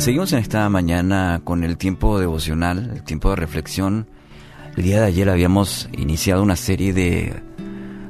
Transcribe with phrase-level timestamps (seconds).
[0.00, 4.08] seguimos en esta mañana con el tiempo devocional, el tiempo de reflexión.
[4.76, 7.42] El día de ayer habíamos iniciado una serie de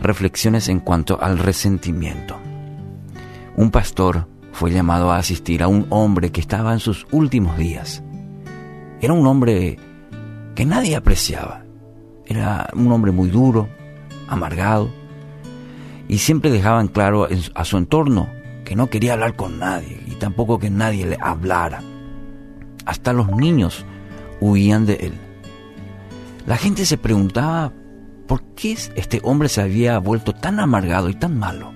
[0.00, 2.38] reflexiones en cuanto al resentimiento.
[3.56, 8.02] Un pastor fue llamado a asistir a un hombre que estaba en sus últimos días.
[9.00, 9.78] Era un hombre
[10.54, 11.64] que nadie apreciaba.
[12.26, 13.68] Era un hombre muy duro,
[14.26, 14.90] amargado,
[16.08, 18.37] y siempre dejaba en claro a su entorno
[18.68, 21.80] que no quería hablar con nadie y tampoco que nadie le hablara.
[22.84, 23.86] Hasta los niños
[24.42, 25.14] huían de él.
[26.46, 27.72] La gente se preguntaba
[28.26, 31.72] por qué este hombre se había vuelto tan amargado y tan malo.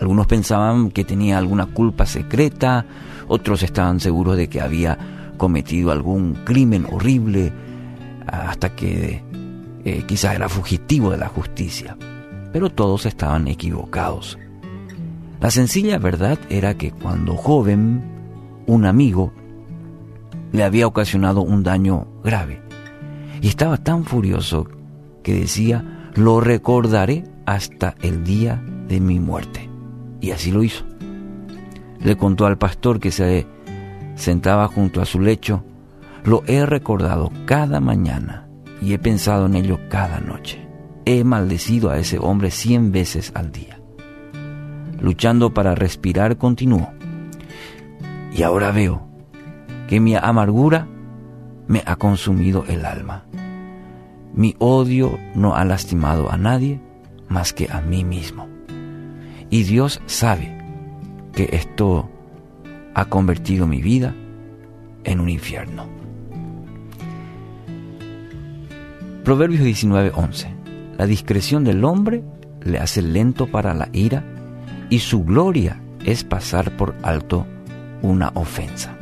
[0.00, 2.86] Algunos pensaban que tenía alguna culpa secreta,
[3.28, 4.98] otros estaban seguros de que había
[5.36, 7.52] cometido algún crimen horrible,
[8.26, 9.22] hasta que
[9.84, 11.98] eh, quizás era fugitivo de la justicia.
[12.50, 14.38] Pero todos estaban equivocados.
[15.40, 18.02] La sencilla verdad era que cuando joven,
[18.66, 19.32] un amigo
[20.52, 22.62] le había ocasionado un daño grave
[23.42, 24.66] y estaba tan furioso
[25.22, 29.68] que decía, lo recordaré hasta el día de mi muerte.
[30.20, 30.84] Y así lo hizo.
[32.00, 33.46] Le contó al pastor que se
[34.14, 35.64] sentaba junto a su lecho,
[36.24, 38.48] lo he recordado cada mañana
[38.80, 40.66] y he pensado en ello cada noche.
[41.04, 43.83] He maldecido a ese hombre cien veces al día
[45.00, 46.90] luchando para respirar, continuó.
[48.32, 49.06] Y ahora veo
[49.88, 50.88] que mi amargura
[51.66, 53.24] me ha consumido el alma.
[54.34, 56.80] Mi odio no ha lastimado a nadie
[57.28, 58.48] más que a mí mismo.
[59.50, 60.58] Y Dios sabe
[61.32, 62.10] que esto
[62.94, 64.14] ha convertido mi vida
[65.04, 65.86] en un infierno.
[69.24, 70.48] Proverbios 19:11.
[70.98, 72.22] La discreción del hombre
[72.62, 74.24] le hace lento para la ira
[74.90, 77.46] y su gloria es pasar por alto
[78.02, 78.96] una ofensa.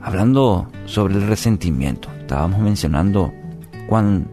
[0.00, 3.32] Hablando sobre el resentimiento, estábamos mencionando
[3.88, 4.26] cuán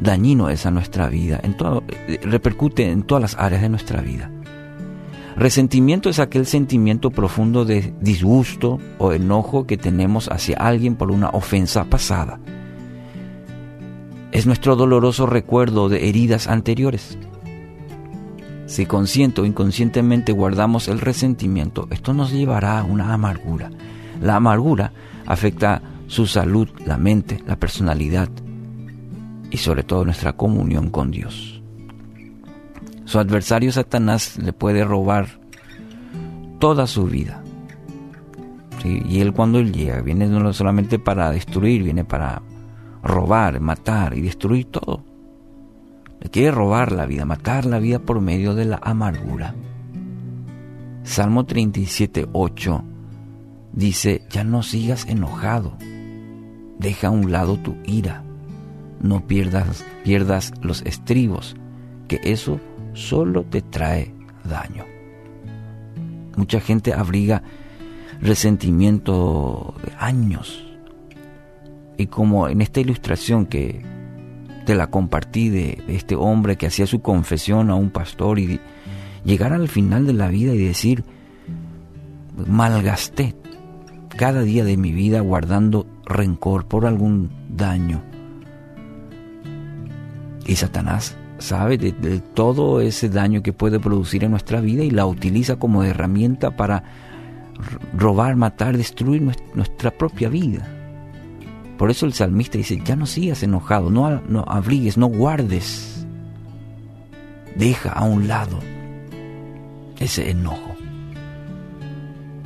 [0.00, 1.82] dañino es a nuestra vida, en todo,
[2.22, 4.30] repercute en todas las áreas de nuestra vida.
[5.36, 11.30] Resentimiento es aquel sentimiento profundo de disgusto o enojo que tenemos hacia alguien por una
[11.30, 12.40] ofensa pasada.
[14.32, 17.18] Es nuestro doloroso recuerdo de heridas anteriores.
[18.70, 23.68] Si consciente o inconscientemente guardamos el resentimiento, esto nos llevará a una amargura.
[24.22, 24.92] La amargura
[25.26, 28.28] afecta su salud, la mente, la personalidad
[29.50, 31.60] y sobre todo nuestra comunión con Dios.
[33.06, 35.40] Su adversario Satanás le puede robar
[36.60, 37.42] toda su vida.
[38.84, 42.40] Y él cuando él llega, viene no solamente para destruir, viene para
[43.02, 45.09] robar, matar y destruir todo.
[46.30, 49.54] Quiere robar la vida, matar la vida por medio de la amargura.
[51.02, 52.84] Salmo 37, 8
[53.72, 55.76] dice, ya no sigas enojado,
[56.78, 58.22] deja a un lado tu ira,
[59.00, 61.56] no pierdas, pierdas los estribos,
[62.06, 62.60] que eso
[62.92, 64.14] solo te trae
[64.44, 64.84] daño.
[66.36, 67.42] Mucha gente abriga
[68.20, 70.64] resentimiento de años.
[71.96, 73.84] Y como en esta ilustración que
[74.70, 78.60] te la compartí de, este hombre que hacía su confesión a un pastor y
[79.24, 81.02] llegar al final de la vida y decir,
[82.46, 83.34] malgasté
[84.16, 88.00] cada día de mi vida guardando rencor por algún daño.
[90.46, 94.92] Y Satanás sabe de, de, todo ese daño que puede producir en nuestra vida y
[94.92, 96.84] la utiliza como herramienta para
[97.92, 100.79] robar, matar, destruir nuestra propia vida.
[101.80, 106.06] Por eso el salmista dice, ya no sigas enojado, no, no abrigues, no guardes.
[107.56, 108.58] Deja a un lado
[109.98, 110.74] ese enojo.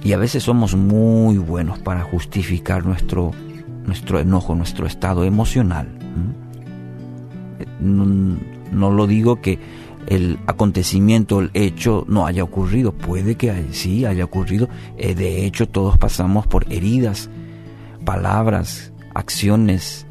[0.04, 3.32] Y a veces somos muy buenos para justificar nuestro,
[3.84, 5.88] nuestro enojo, nuestro estado emocional.
[7.80, 8.38] No,
[8.70, 9.58] no, lo digo que
[10.06, 12.92] el acontecimiento, el hecho no haya ocurrido.
[12.92, 14.68] Puede que sí haya ocurrido.
[14.96, 17.30] Eh, de hecho, todos pasamos por heridas,
[18.04, 20.06] palabras, acciones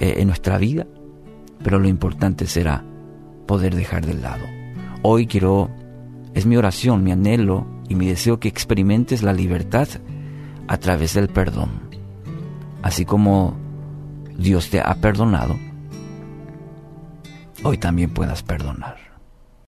[0.00, 0.86] eh, en nuestra vida,
[1.62, 2.84] pero lo importante será
[3.46, 4.44] poder dejar de lado.
[5.02, 5.70] Hoy quiero,
[6.34, 9.88] es mi oración, mi anhelo y mi deseo que experimentes la libertad
[10.68, 11.70] a través del perdón.
[12.82, 13.56] Así como
[14.38, 15.58] Dios te ha perdonado,
[17.62, 19.09] hoy también puedas perdonar.